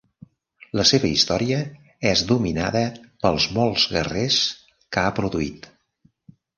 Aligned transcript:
La 0.79 0.85
seva 0.91 1.11
història 1.15 1.59
és 2.13 2.25
dominada 2.33 2.83
pels 3.27 3.47
molts 3.61 3.87
guerrers 3.95 4.43
que 4.89 5.07
ha 5.09 5.17
produït. 5.23 5.75